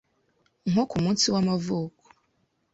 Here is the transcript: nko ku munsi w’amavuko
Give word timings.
nko 0.69 0.83
ku 0.89 0.97
munsi 1.03 1.25
w’amavuko 1.33 2.03